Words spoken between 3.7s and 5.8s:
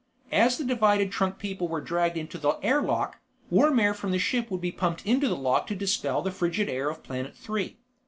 air from the ship would be pumped into the lock to